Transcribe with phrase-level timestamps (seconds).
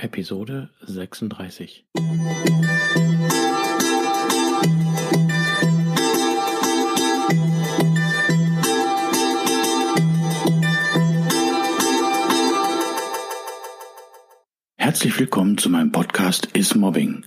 [0.00, 1.84] Episode 36.
[14.76, 17.26] Herzlich willkommen zu meinem Podcast Is Mobbing,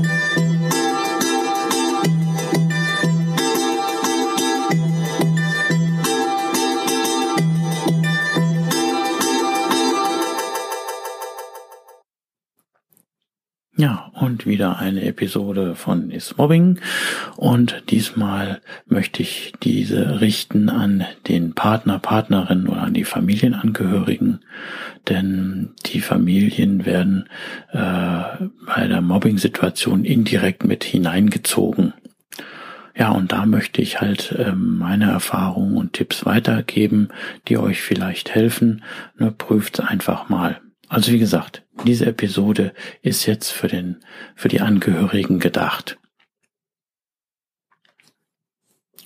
[13.81, 16.79] Ja, und wieder eine Episode von Is Mobbing.
[17.35, 24.41] Und diesmal möchte ich diese richten an den Partner, Partnerin oder an die Familienangehörigen.
[25.09, 27.27] Denn die Familien werden
[27.71, 28.21] äh,
[28.67, 31.93] bei der Mobbing-Situation indirekt mit hineingezogen.
[32.95, 37.09] Ja, und da möchte ich halt äh, meine Erfahrungen und Tipps weitergeben,
[37.47, 38.83] die euch vielleicht helfen.
[39.17, 40.61] Nur prüft einfach mal.
[40.91, 44.01] Also wie gesagt, diese Episode ist jetzt für den,
[44.35, 45.97] für die Angehörigen gedacht.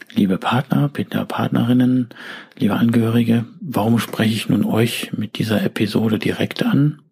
[0.10, 2.10] Liebe Partner, bitte Partnerinnen,
[2.58, 7.04] liebe Angehörige, warum spreche ich nun euch mit dieser Episode direkt an?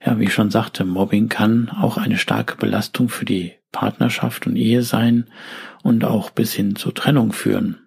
[0.00, 4.54] Ja, wie ich schon sagte, Mobbing kann auch eine starke Belastung für die Partnerschaft und
[4.54, 5.26] Ehe sein
[5.82, 7.80] und auch bis hin zur Trennung führen.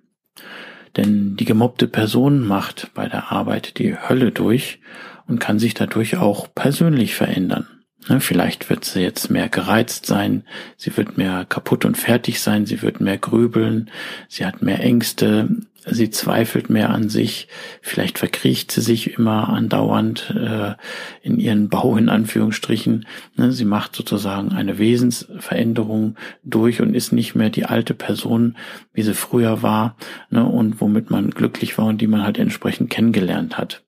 [0.98, 4.82] Denn die gemobbte Person macht bei der Arbeit die Hölle durch
[5.28, 7.68] und kann sich dadurch auch persönlich verändern.
[8.10, 10.44] Ne, vielleicht wird sie jetzt mehr gereizt sein,
[10.78, 13.90] sie wird mehr kaputt und fertig sein, sie wird mehr grübeln,
[14.30, 15.50] sie hat mehr Ängste,
[15.86, 17.50] sie zweifelt mehr an sich,
[17.82, 20.76] vielleicht verkriecht sie sich immer andauernd äh,
[21.22, 23.06] in ihren Bau in Anführungsstrichen.
[23.36, 28.56] Ne, sie macht sozusagen eine Wesensveränderung durch und ist nicht mehr die alte Person,
[28.94, 29.98] wie sie früher war
[30.30, 33.84] ne, und womit man glücklich war und die man halt entsprechend kennengelernt hat.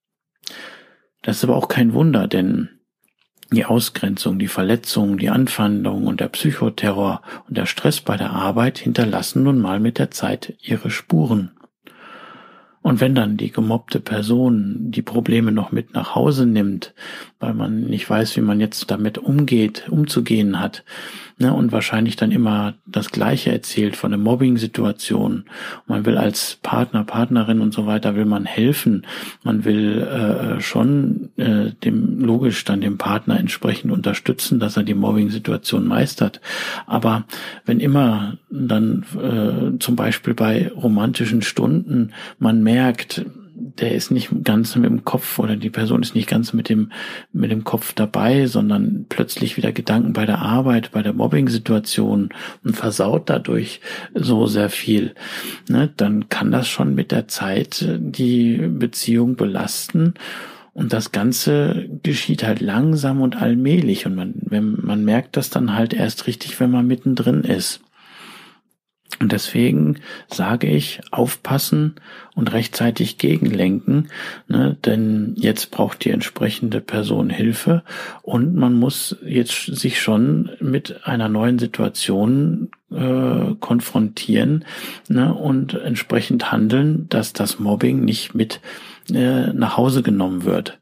[1.22, 2.70] Das ist aber auch kein Wunder, denn
[3.52, 8.78] die Ausgrenzung, die Verletzung, die Anfeindung und der Psychoterror und der Stress bei der Arbeit
[8.78, 11.52] hinterlassen nun mal mit der Zeit ihre Spuren.
[12.82, 16.94] Und wenn dann die gemobbte Person die Probleme noch mit nach Hause nimmt,
[17.40, 20.86] weil man nicht weiß, wie man jetzt damit umgeht, umzugehen hat,
[21.40, 25.46] ne, und wahrscheinlich dann immer das Gleiche erzählt von der Mobbing-Situation.
[25.88, 29.06] Man will als Partner, Partnerin und so weiter, will man helfen.
[29.44, 34.94] Man will äh, schon äh, dem logisch dann dem Partner entsprechend unterstützen, dass er die
[34.94, 36.42] Mobbing-Situation meistert.
[36.86, 37.26] Aber
[37.66, 43.26] wenn immer dann äh, zum Beispiel bei romantischen Stunden man merkt,
[43.78, 46.92] der ist nicht ganz mit dem Kopf oder die Person ist nicht ganz mit dem,
[47.32, 52.30] mit dem Kopf dabei, sondern plötzlich wieder Gedanken bei der Arbeit, bei der Mobbing-Situation
[52.64, 53.82] und versaut dadurch
[54.14, 55.14] so sehr viel,
[55.68, 60.14] ne, dann kann das schon mit der Zeit die Beziehung belasten.
[60.74, 64.06] Und das Ganze geschieht halt langsam und allmählich.
[64.06, 67.82] Und man, wenn, man merkt das dann halt erst richtig, wenn man mittendrin ist.
[69.20, 71.96] Und deswegen sage ich, aufpassen
[72.36, 74.10] und rechtzeitig gegenlenken,
[74.48, 77.84] ne, denn jetzt braucht die entsprechende Person Hilfe
[78.22, 84.64] und man muss jetzt sich schon mit einer neuen Situation äh, konfrontieren
[85.10, 88.62] ne, und entsprechend handeln, dass das Mobbing nicht mit
[89.12, 90.80] äh, nach Hause genommen wird.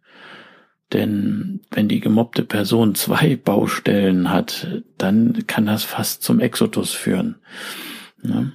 [0.94, 7.36] Denn wenn die gemobbte Person zwei Baustellen hat, dann kann das fast zum Exodus führen.
[8.22, 8.52] Ne?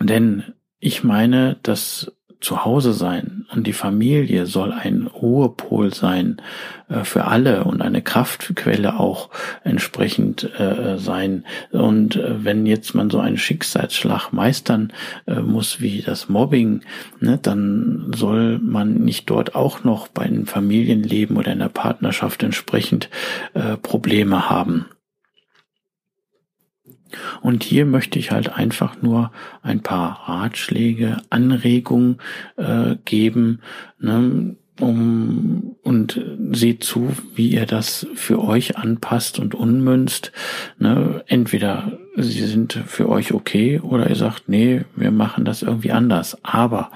[0.00, 0.44] Denn
[0.78, 2.12] ich meine, das
[2.42, 6.42] Zuhause sein und die Familie soll ein Ruhepol sein
[6.88, 9.30] äh, für alle und eine Kraftquelle auch
[9.64, 11.44] entsprechend äh, sein.
[11.70, 14.92] Und äh, wenn jetzt man so einen Schicksalsschlag meistern
[15.26, 16.82] äh, muss wie das Mobbing,
[17.20, 22.42] ne, dann soll man nicht dort auch noch bei einem Familienleben oder in der Partnerschaft
[22.42, 23.08] entsprechend
[23.54, 24.86] äh, Probleme haben.
[27.40, 29.32] Und hier möchte ich halt einfach nur
[29.62, 32.18] ein paar Ratschläge, Anregungen
[32.56, 33.60] äh, geben,
[33.98, 36.20] ne, um, und
[36.52, 40.32] seht zu, wie ihr das für euch anpasst und unmünzt.
[40.78, 45.92] Ne, entweder sie sind für euch okay oder ihr sagt, nee, wir machen das irgendwie
[45.92, 46.38] anders.
[46.42, 46.90] Aber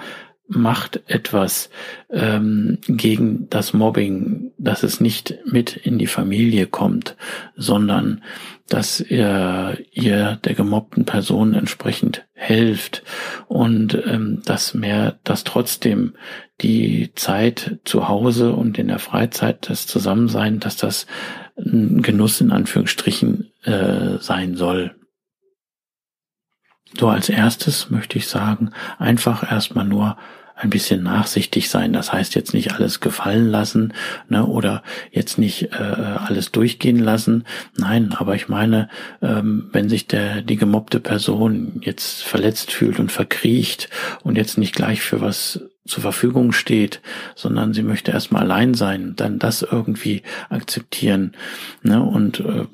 [0.49, 1.71] macht etwas
[2.11, 7.17] ähm, gegen das Mobbing, dass es nicht mit in die Familie kommt,
[7.57, 8.23] sondern
[8.69, 13.03] dass ihr, ihr der gemobbten Person entsprechend helft
[13.47, 16.15] und ähm, dass mehr, dass trotzdem
[16.61, 21.07] die Zeit zu Hause und in der Freizeit, das Zusammensein, dass das
[21.57, 24.95] ein Genuss in Anführungsstrichen äh, sein soll.
[26.99, 30.17] So als erstes möchte ich sagen, einfach erstmal nur
[30.57, 31.93] ein bisschen nachsichtig sein.
[31.93, 33.93] Das heißt jetzt nicht alles gefallen lassen
[34.29, 37.45] ne, oder jetzt nicht äh, alles durchgehen lassen.
[37.77, 38.89] Nein, aber ich meine,
[39.21, 43.91] ähm, wenn sich der die gemobbte Person jetzt verletzt fühlt und verkriecht
[44.23, 47.01] und jetzt nicht gleich für was zur Verfügung steht,
[47.35, 51.33] sondern sie möchte erstmal allein sein, dann das irgendwie akzeptieren
[51.83, 52.67] ne, und äh,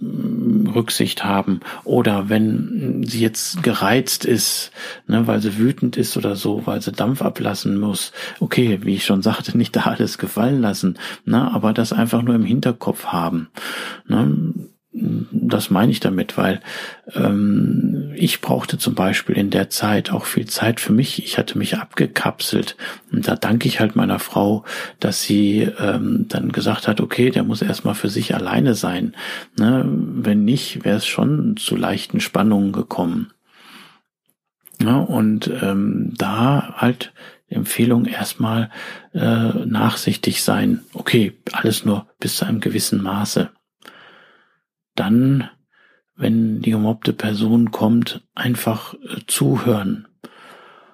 [0.74, 1.60] Rücksicht haben.
[1.84, 4.72] Oder wenn sie jetzt gereizt ist,
[5.06, 9.04] ne, weil sie wütend ist oder so, weil sie Dampf ablassen muss, okay, wie ich
[9.04, 13.48] schon sagte, nicht da alles gefallen lassen, ne, aber das einfach nur im Hinterkopf haben.
[14.06, 14.52] Ne,
[14.94, 16.60] das meine ich damit, weil
[17.14, 21.24] ähm, ich brauchte zum Beispiel in der Zeit auch viel Zeit für mich.
[21.24, 22.76] Ich hatte mich abgekapselt
[23.10, 24.64] und da danke ich halt meiner Frau,
[25.00, 29.14] dass sie ähm, dann gesagt hat, okay, der muss erstmal für sich alleine sein.
[29.58, 29.84] Ne?
[29.86, 33.32] Wenn nicht, wäre es schon zu leichten Spannungen gekommen.
[34.82, 37.12] Ja, und ähm, da halt
[37.48, 38.70] Empfehlung erstmal
[39.14, 39.18] äh,
[39.64, 40.80] nachsichtig sein.
[40.92, 43.50] Okay, alles nur bis zu einem gewissen Maße
[44.94, 45.48] dann,
[46.16, 50.08] wenn die gemobbte Person kommt, einfach äh, zuhören.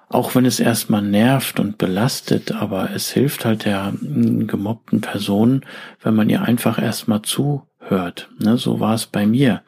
[0.07, 5.61] Auch wenn es erstmal nervt und belastet, aber es hilft halt der hm, gemobbten Person,
[6.01, 8.29] wenn man ihr einfach erstmal zuhört.
[8.39, 9.61] Ne, so war es bei mir.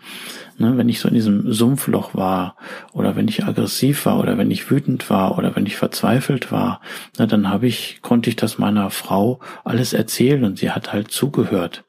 [0.62, 2.56] Ne, wenn ich so in diesem Sumpfloch war
[2.94, 6.82] oder wenn ich aggressiv war oder wenn ich wütend war oder wenn ich verzweifelt war,
[7.18, 11.10] ne, dann habe ich, konnte ich das meiner Frau alles erzählen und sie hat halt
[11.10, 11.84] zugehört.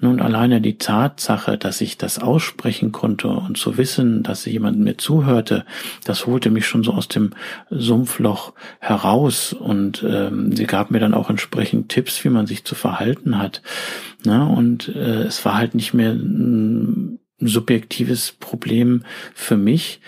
[0.00, 4.96] Nun alleine die Tatsache, dass ich das aussprechen konnte und zu wissen, dass jemand mir
[4.96, 5.66] zuhörte,
[6.06, 7.34] das holte mich schon so aus dem
[7.68, 12.74] Sumpfloch heraus und ähm, sie gab mir dann auch entsprechend Tipps, wie man sich zu
[12.74, 13.60] verhalten hat.
[14.24, 16.16] Ne, und äh, es war halt nicht mehr
[17.40, 19.04] subjektives Problem
[19.34, 20.00] für mich,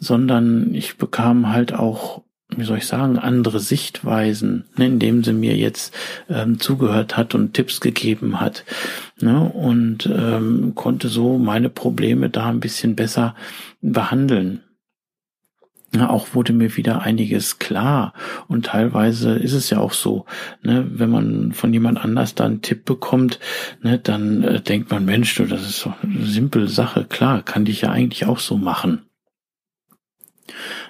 [0.00, 2.22] sondern ich bekam halt auch,
[2.54, 5.94] wie soll ich sagen, andere Sichtweisen, ne, indem sie mir jetzt
[6.28, 8.64] ähm, zugehört hat und Tipps gegeben hat
[9.20, 13.34] ne, und ähm, konnte so meine Probleme da ein bisschen besser
[13.80, 14.60] behandeln.
[15.94, 18.14] Ja, auch wurde mir wieder einiges klar.
[18.48, 20.26] Und teilweise ist es ja auch so,
[20.62, 23.38] ne, wenn man von jemand anders da einen Tipp bekommt,
[23.80, 27.04] ne, dann äh, denkt man, Mensch, du, das ist so eine simple Sache.
[27.04, 29.02] Klar, kann dich ja eigentlich auch so machen.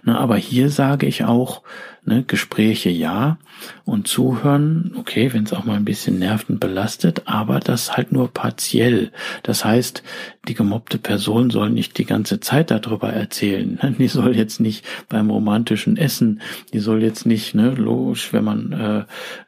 [0.05, 1.63] Na, aber hier sage ich auch,
[2.07, 3.39] Ne, Gespräche ja
[3.87, 8.13] und zuhören, okay, wenn es auch mal ein bisschen nervt und belastet, aber das halt
[8.13, 9.11] nur partiell.
[9.43, 10.03] Das heißt,
[10.49, 13.79] die gemobbte Person soll nicht die ganze Zeit darüber erzählen.
[13.83, 13.95] Ne?
[13.99, 16.41] Die soll jetzt nicht beim romantischen Essen,
[16.73, 19.05] die soll jetzt nicht, ne, logisch, wenn man äh,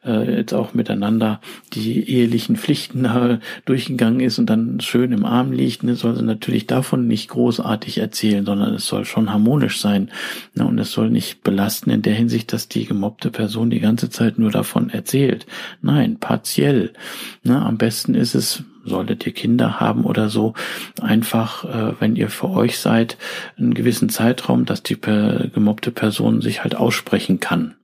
[0.09, 1.41] äh, jetzt auch miteinander
[1.73, 6.23] die ehelichen Pflichten äh, durchgegangen ist und dann schön im Arm liegt, ne, soll sie
[6.23, 10.09] natürlich davon nicht großartig erzählen, sondern es soll schon harmonisch sein.
[10.55, 14.09] Ne, und es soll nicht belasten in der Hinsicht, dass die gemobbte Person die ganze
[14.09, 15.45] Zeit nur davon erzählt.
[15.81, 16.93] Nein, partiell.
[17.43, 20.53] Na, am besten ist es, solltet ihr Kinder haben oder so,
[21.01, 23.17] einfach, äh, wenn ihr für euch seid,
[23.57, 27.75] einen gewissen Zeitraum, dass die per gemobbte Person sich halt aussprechen kann.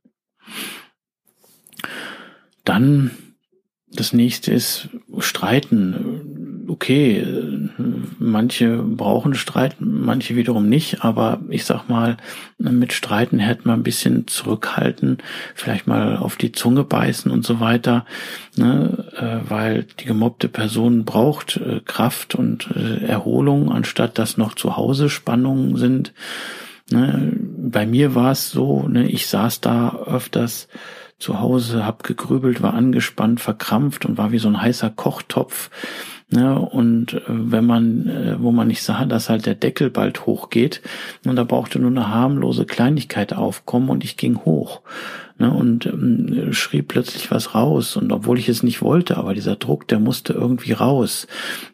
[2.64, 3.12] Dann
[3.96, 6.43] das nächste ist Streiten
[6.74, 7.24] okay,
[8.18, 12.18] manche brauchen Streit, manche wiederum nicht, aber ich sag mal,
[12.58, 15.20] mit Streiten hätte man ein bisschen zurückhalten,
[15.54, 18.06] vielleicht mal auf die Zunge beißen und so weiter,
[18.56, 24.56] ne, äh, weil die gemobbte Person braucht äh, Kraft und äh, Erholung, anstatt dass noch
[24.56, 26.14] zu Hause Spannungen sind.
[26.92, 27.34] Ne.
[27.40, 30.68] Bei mir war es so, ne, ich saß da öfters
[31.20, 35.70] zu Hause, hab gegrübelt, war angespannt, verkrampft und war wie so ein heißer Kochtopf
[36.30, 36.60] Ne?
[36.60, 40.82] Und äh, wenn man, äh, wo man nicht sah, dass halt der Deckel bald hochgeht,
[41.26, 44.82] und da brauchte nur eine harmlose Kleinigkeit aufkommen und ich ging hoch
[45.38, 47.96] ne, und ähm, schrieb plötzlich was raus.
[47.98, 51.28] Und obwohl ich es nicht wollte, aber dieser Druck, der musste irgendwie raus.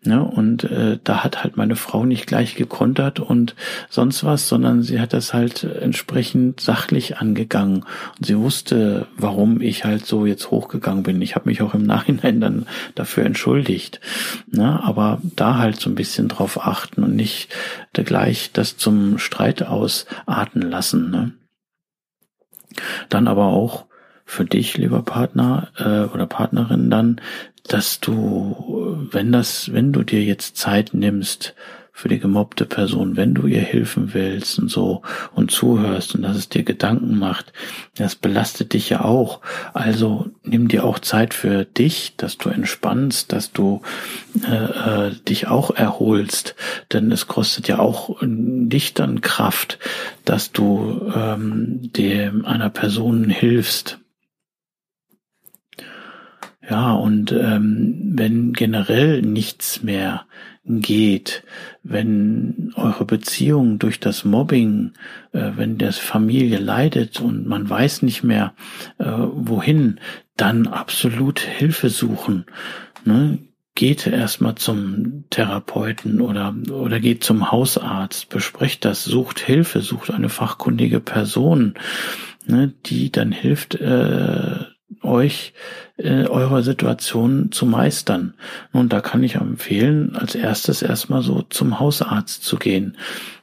[0.03, 3.55] Ne, und äh, da hat halt meine Frau nicht gleich gekontert und
[3.89, 7.83] sonst was, sondern sie hat das halt entsprechend sachlich angegangen.
[8.17, 11.21] Und sie wusste, warum ich halt so jetzt hochgegangen bin.
[11.21, 13.99] Ich habe mich auch im Nachhinein dann dafür entschuldigt.
[14.51, 17.49] Ne, aber da halt so ein bisschen drauf achten und nicht
[17.93, 21.11] gleich das zum Streit ausarten lassen.
[21.11, 21.31] Ne?
[23.09, 23.85] Dann aber auch
[24.25, 27.19] für dich, lieber Partner äh, oder Partnerin, dann,
[27.67, 31.55] dass du, wenn das, wenn du dir jetzt Zeit nimmst,
[31.99, 35.01] für die gemobbte Person, wenn du ihr helfen willst und so
[35.33, 37.51] und zuhörst und dass es dir Gedanken macht,
[37.97, 39.41] das belastet dich ja auch.
[39.73, 43.81] Also nimm dir auch Zeit für dich, dass du entspannst, dass du
[44.47, 46.55] äh, äh, dich auch erholst,
[46.93, 49.77] denn es kostet ja auch dich dann Kraft,
[50.23, 53.99] dass du ähm, dem einer Person hilfst.
[56.69, 60.25] Ja, und ähm, wenn generell nichts mehr
[60.65, 61.43] geht,
[61.83, 64.93] wenn eure Beziehung durch das Mobbing,
[65.31, 68.53] äh, wenn das Familie leidet und man weiß nicht mehr
[68.97, 69.99] äh, wohin,
[70.37, 72.45] dann absolut Hilfe suchen.
[73.03, 73.39] Ne?
[73.75, 80.29] Geht erstmal zum Therapeuten oder, oder geht zum Hausarzt, besprecht das, sucht Hilfe, sucht eine
[80.29, 81.75] fachkundige Person,
[82.45, 84.65] ne, die dann hilft, äh,
[85.01, 85.53] euch
[85.97, 88.33] äh, eure Situation zu meistern.
[88.71, 92.97] Und da kann ich empfehlen, als erstes erstmal so zum Hausarzt zu gehen,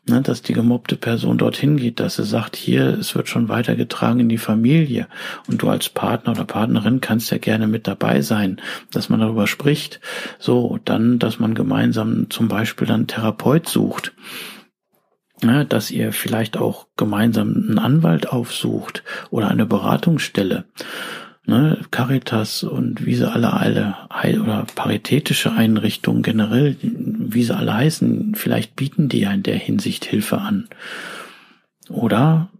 [0.09, 4.21] ne, dass die gemobbte Person dorthin geht, dass sie sagt, hier, es wird schon weitergetragen
[4.21, 5.07] in die Familie
[5.49, 8.61] und du als Partner oder Partnerin kannst ja gerne mit dabei sein,
[8.93, 10.01] dass man darüber spricht.
[10.39, 14.13] So, dann, dass man gemeinsam zum Beispiel dann Therapeut sucht.
[15.43, 20.65] Ja, dass ihr vielleicht auch gemeinsam einen Anwalt aufsucht oder eine Beratungsstelle
[21.47, 23.95] ne, Caritas und wie sie alle alle
[24.43, 30.05] oder paritätische Einrichtungen generell, wie sie alle heißen, vielleicht bieten die ja in der Hinsicht
[30.05, 30.69] Hilfe an.
[31.89, 32.51] Oder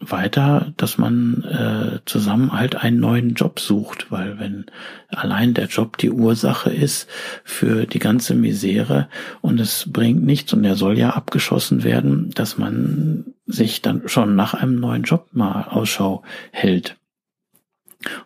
[0.00, 4.64] weiter, dass man äh, zusammen halt einen neuen Job sucht, weil wenn
[5.08, 7.08] allein der Job die Ursache ist
[7.44, 9.08] für die ganze Misere
[9.42, 14.34] und es bringt nichts und er soll ja abgeschossen werden, dass man sich dann schon
[14.36, 16.96] nach einem neuen Job mal Ausschau hält.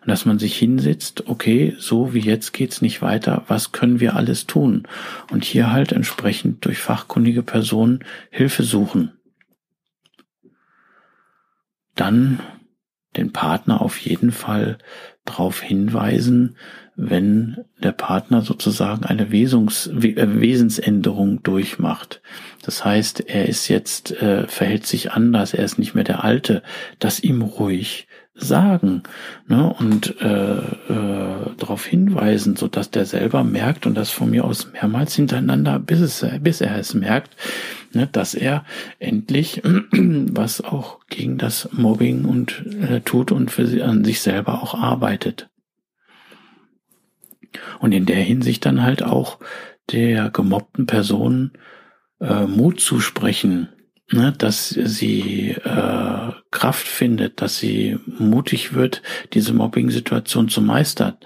[0.01, 4.15] Und dass man sich hinsetzt, okay, so wie jetzt geht's nicht weiter, was können wir
[4.15, 4.87] alles tun?
[5.31, 9.11] Und hier halt entsprechend durch fachkundige Personen Hilfe suchen.
[11.95, 12.39] Dann
[13.17, 14.77] den Partner auf jeden Fall
[15.23, 16.55] darauf hinweisen,
[16.95, 22.21] wenn der Partner sozusagen eine Wesungs äh, Wesensänderung durchmacht.
[22.61, 26.63] Das heißt, er ist jetzt, äh, verhält sich anders, er ist nicht mehr der Alte,
[26.99, 29.03] dass ihm ruhig sagen
[29.47, 34.43] ne, und äh, äh, darauf hinweisen, so dass der selber merkt und das von mir
[34.43, 37.35] aus mehrmals hintereinander, bis, es, bis er es merkt,
[37.93, 38.65] ne, dass er
[38.99, 39.61] endlich
[39.91, 44.75] was auch gegen das Mobbing und äh, tut und für sie, an sich selber auch
[44.75, 45.49] arbeitet.
[47.79, 49.39] Und in der Hinsicht dann halt auch
[49.91, 51.51] der gemobbten Person
[52.19, 53.69] äh, Mut zusprechen,
[54.11, 59.01] ne, dass sie äh, Kraft findet, dass sie mutig wird,
[59.33, 61.17] diese Mobbing-Situation zu meistern,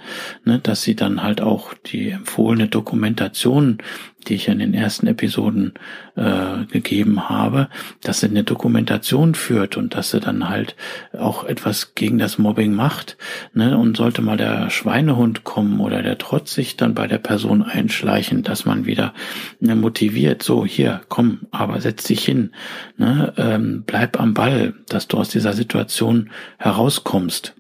[0.46, 3.80] ne, dass sie dann halt auch die empfohlene Dokumentation
[4.28, 5.74] die ich in den ersten Episoden
[6.16, 7.70] äh, gegeben habe,
[8.02, 10.76] dass sie eine Dokumentation führt und dass sie dann halt
[11.18, 13.18] auch etwas gegen das Mobbing macht.
[13.54, 13.78] Ne?
[13.78, 18.44] Und sollte mal der Schweinehund kommen oder der Trotz sich dann bei der Person einschleichen,
[18.44, 19.14] dass man wieder
[19.60, 22.52] ne, motiviert, so hier, komm, aber setz dich hin,
[22.98, 23.34] ne?
[23.38, 27.56] ähm, bleib am Ball, dass du aus dieser Situation herauskommst.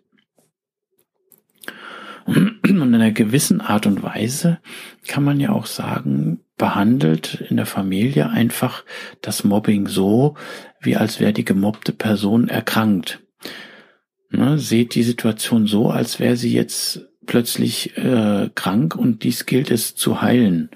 [2.25, 4.59] Und in einer gewissen Art und Weise
[5.07, 8.83] kann man ja auch sagen, behandelt in der Familie einfach
[9.21, 10.35] das Mobbing so,
[10.79, 13.21] wie als wäre die gemobbte Person erkrankt.
[14.29, 19.71] Ne, seht die Situation so, als wäre sie jetzt plötzlich äh, krank und dies gilt
[19.71, 20.69] es zu heilen.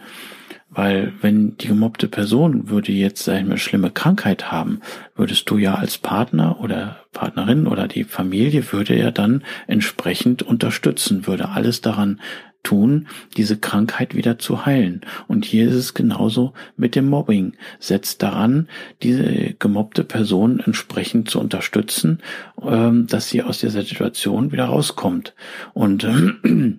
[0.70, 4.80] Weil wenn die gemobbte Person würde jetzt eine schlimme Krankheit haben,
[5.16, 11.28] würdest du ja als Partner oder Partnerin oder die Familie würde ja dann entsprechend unterstützen,
[11.28, 12.20] würde alles daran
[12.64, 15.02] tun, diese Krankheit wieder zu heilen.
[15.28, 17.54] Und hier ist es genauso mit dem Mobbing.
[17.80, 18.70] Setzt daran,
[19.04, 22.22] diese gemobbte Person entsprechend zu unterstützen,
[22.62, 25.36] ähm, dass sie aus dieser Situation wieder rauskommt.
[25.74, 26.78] Und äh,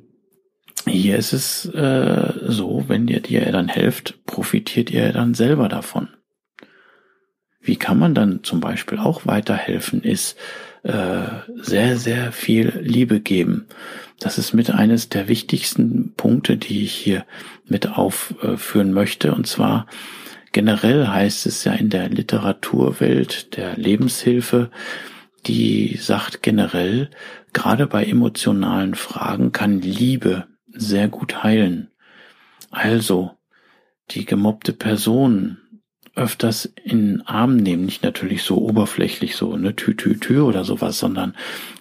[0.90, 6.08] hier ist es äh, so, wenn ihr dir dann helft, profitiert ihr dann selber davon.
[7.60, 10.36] Wie kann man dann zum Beispiel auch weiterhelfen, ist
[10.84, 11.26] äh,
[11.56, 13.66] sehr, sehr viel Liebe geben.
[14.20, 17.24] Das ist mit eines der wichtigsten Punkte, die ich hier
[17.66, 19.34] mit aufführen möchte.
[19.34, 19.86] Und zwar
[20.52, 24.70] generell heißt es ja in der Literaturwelt der Lebenshilfe,
[25.46, 27.10] die sagt generell,
[27.54, 31.90] gerade bei emotionalen Fragen kann Liebe sehr gut heilen.
[32.70, 33.32] Also,
[34.10, 35.58] die gemobbte Person
[36.14, 40.99] öfters in Arm nehmen, nicht natürlich so oberflächlich so, ne, tü, tü, tü oder sowas,
[40.99, 41.35] sondern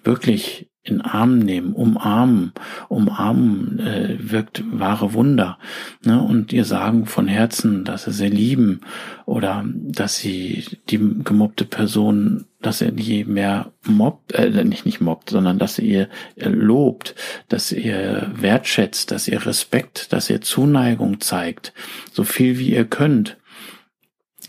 [0.03, 2.51] wirklich in Arm nehmen, umarmen.
[2.89, 5.57] Umarmen äh, wirkt wahre Wunder.
[6.03, 6.21] Ne?
[6.21, 8.81] Und ihr sagen von Herzen, dass sie sie lieben
[9.25, 15.29] oder dass sie die gemobbte Person, dass er die mehr mobbt, äh, nicht nicht mobbt,
[15.29, 17.15] sondern dass ihr lobt,
[17.47, 21.73] dass ihr wertschätzt, dass ihr Respekt, dass ihr Zuneigung zeigt,
[22.11, 23.37] so viel wie ihr könnt.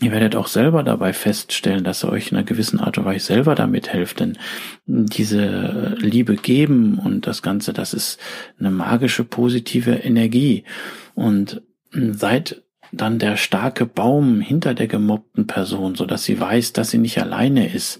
[0.01, 3.27] Ihr werdet auch selber dabei feststellen, dass ihr euch in einer gewissen Art und Weise
[3.27, 4.37] selber damit helft, denn
[4.85, 8.19] diese Liebe geben und das Ganze, das ist
[8.59, 10.65] eine magische, positive Energie.
[11.13, 11.61] Und
[11.91, 16.97] seid dann der starke Baum hinter der gemobbten Person, so dass sie weiß, dass sie
[16.97, 17.99] nicht alleine ist.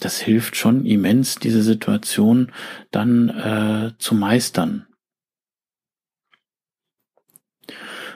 [0.00, 2.52] Das hilft schon immens, diese Situation
[2.90, 4.86] dann äh, zu meistern.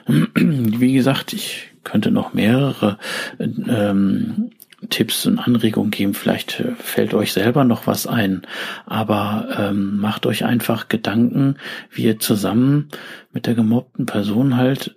[0.07, 2.97] Wie gesagt, ich könnte noch mehrere
[3.39, 4.51] ähm,
[4.89, 6.13] Tipps und Anregungen geben.
[6.13, 8.43] Vielleicht äh, fällt euch selber noch was ein.
[8.85, 11.55] Aber ähm, macht euch einfach Gedanken,
[11.91, 12.89] wie ihr zusammen
[13.31, 14.95] mit der gemobbten Person halt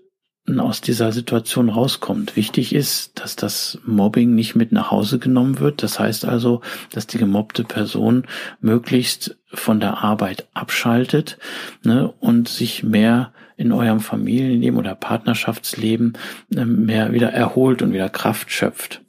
[0.58, 2.36] aus dieser Situation rauskommt.
[2.36, 5.82] Wichtig ist, dass das Mobbing nicht mit nach Hause genommen wird.
[5.82, 6.60] Das heißt also,
[6.92, 8.26] dass die gemobbte Person
[8.60, 11.38] möglichst von der Arbeit abschaltet
[11.82, 16.18] ne, und sich mehr in eurem Familienleben oder Partnerschaftsleben
[16.54, 19.02] äh, mehr wieder erholt und wieder Kraft schöpft.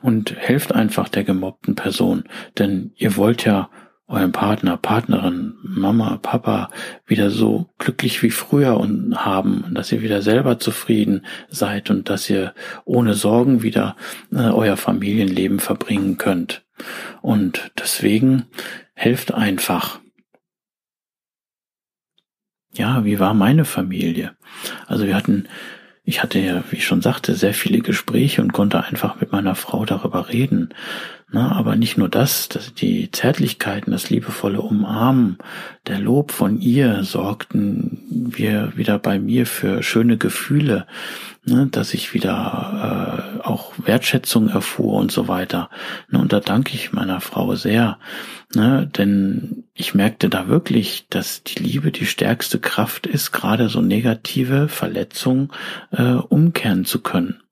[0.00, 2.24] Und helft einfach der gemobbten Person,
[2.56, 3.68] denn ihr wollt ja
[4.08, 6.70] euren Partner, Partnerin, Mama, Papa
[7.06, 12.30] wieder so glücklich wie früher und haben, dass ihr wieder selber zufrieden seid und dass
[12.30, 13.96] ihr ohne Sorgen wieder
[14.32, 16.64] äh, euer Familienleben verbringen könnt.
[17.20, 18.44] Und deswegen
[18.94, 19.98] helft einfach.
[22.76, 24.32] Ja, wie war meine Familie?
[24.86, 25.48] Also wir hatten
[26.08, 29.56] ich hatte ja, wie ich schon sagte, sehr viele Gespräche und konnte einfach mit meiner
[29.56, 30.68] Frau darüber reden.
[31.32, 35.38] Na, aber nicht nur das, dass die Zärtlichkeiten, das liebevolle Umarmen,
[35.88, 40.86] der Lob von ihr sorgten wir wieder bei mir für schöne Gefühle,
[41.44, 43.35] ne, dass ich wieder äh,
[43.86, 45.70] Wertschätzung erfuhr und so weiter.
[46.08, 47.98] Ne, und da danke ich meiner Frau sehr,
[48.54, 53.80] ne, denn ich merkte da wirklich, dass die Liebe die stärkste Kraft ist, gerade so
[53.80, 55.50] negative Verletzungen
[55.90, 57.42] äh, umkehren zu können.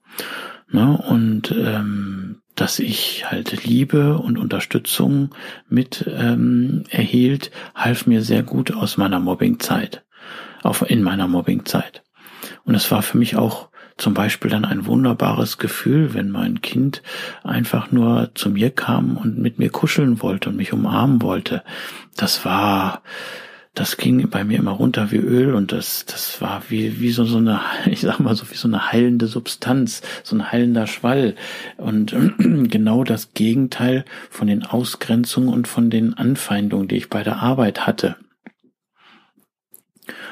[0.74, 0.96] Ne?
[0.96, 5.30] Und ähm, dass ich halt Liebe und Unterstützung
[5.68, 10.04] mit ähm, erhielt, half mir sehr gut aus meiner Mobbingzeit,
[10.62, 12.02] auf in meiner Mobbingzeit.
[12.64, 17.02] Und es war für mich auch zum Beispiel dann ein wunderbares Gefühl, wenn mein Kind
[17.42, 21.62] einfach nur zu mir kam und mit mir kuscheln wollte und mich umarmen wollte.
[22.16, 23.02] Das war,
[23.74, 27.24] das ging bei mir immer runter wie Öl und das, das war wie, wie so,
[27.24, 31.36] so eine, ich sag mal so wie so eine heilende Substanz, so ein heilender Schwall
[31.76, 37.36] und genau das Gegenteil von den Ausgrenzungen und von den Anfeindungen, die ich bei der
[37.36, 38.16] Arbeit hatte.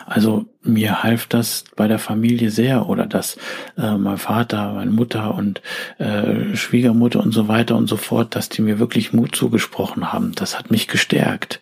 [0.06, 3.38] Also mir half das bei der Familie sehr oder dass
[3.76, 5.62] äh, mein Vater, meine Mutter und
[5.98, 10.32] äh, Schwiegermutter und so weiter und so fort, dass die mir wirklich Mut zugesprochen haben.
[10.34, 11.60] Das hat mich gestärkt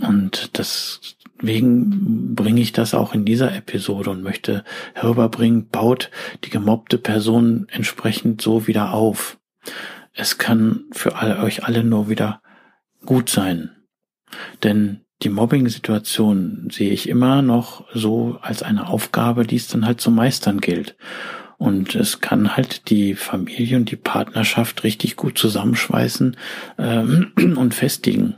[0.00, 6.10] und deswegen bringe ich das auch in dieser Episode und möchte herüberbringen, baut
[6.44, 9.38] die gemobbte Person entsprechend so wieder auf.
[10.14, 12.42] Es kann für alle, euch alle nur wieder
[13.04, 13.70] gut sein.
[14.62, 20.00] Denn die Mobbing-Situation sehe ich immer noch so als eine Aufgabe, die es dann halt
[20.00, 20.96] zu meistern gilt.
[21.58, 26.36] Und es kann halt die Familie und die Partnerschaft richtig gut zusammenschweißen
[26.78, 28.36] ähm, und festigen.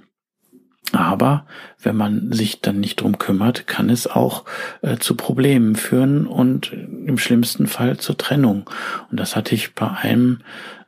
[0.93, 1.47] Aber
[1.83, 4.45] wenn man sich dann nicht drum kümmert, kann es auch
[4.83, 8.69] äh, zu Problemen führen und im schlimmsten Fall zur Trennung.
[9.11, 10.41] Und das hatte ich bei einem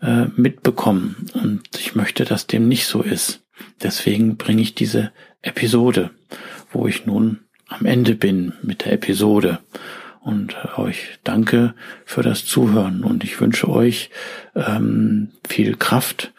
[0.03, 1.27] äh, mitbekommen.
[1.35, 3.43] Und ich möchte, dass dem nicht so ist.
[3.83, 5.11] Deswegen bringe ich diese
[5.43, 6.11] Episode,
[6.71, 9.59] wo ich nun am Ende bin mit der Episode.
[10.21, 14.11] Und euch danke für das Zuhören und ich wünsche euch
[14.57, 16.33] ähm, viel Kraft,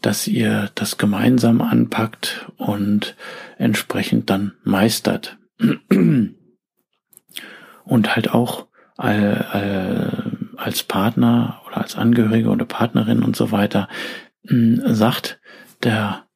[0.00, 3.16] dass ihr das gemeinsam anpackt und
[3.58, 5.38] entsprechend dann meistert.
[5.88, 6.36] Und
[8.14, 13.88] halt auch als Partner oder als Angehörige oder Partnerin und so weiter
[14.44, 15.40] sagt
[15.82, 16.26] der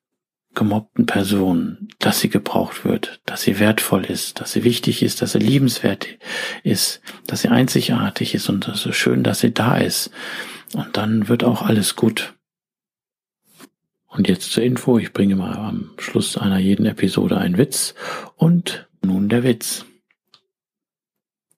[0.56, 5.32] gemobbten Person, dass sie gebraucht wird, dass sie wertvoll ist, dass sie wichtig ist, dass
[5.32, 6.08] sie liebenswert
[6.64, 10.10] ist, dass sie einzigartig ist und es ist schön, dass sie da ist.
[10.74, 12.34] Und dann wird auch alles gut.
[14.08, 17.94] Und jetzt zur Info, ich bringe mal am Schluss einer jeden Episode einen Witz
[18.34, 19.84] und nun der Witz.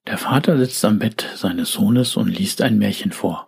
[0.07, 3.47] Der Vater sitzt am Bett seines Sohnes und liest ein Märchen vor.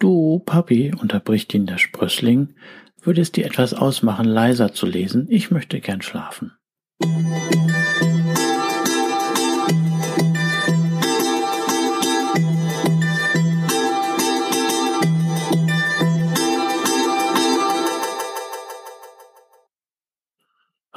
[0.00, 2.54] Du, Papi, unterbricht ihn der Sprössling,
[3.02, 5.26] Würde es dir etwas ausmachen, leiser zu lesen?
[5.30, 6.52] Ich möchte gern schlafen.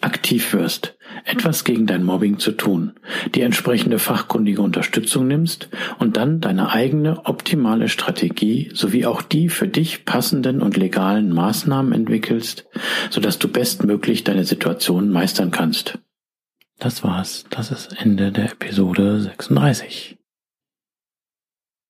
[0.00, 2.92] aktiv wirst, etwas gegen dein Mobbing zu tun,
[3.34, 9.68] die entsprechende fachkundige Unterstützung nimmst und dann deine eigene optimale Strategie sowie auch die für
[9.68, 12.66] dich passenden und legalen Maßnahmen entwickelst,
[13.10, 15.98] sodass du bestmöglich deine Situation meistern kannst.
[16.78, 17.44] Das war's.
[17.50, 20.18] Das ist Ende der Episode 36.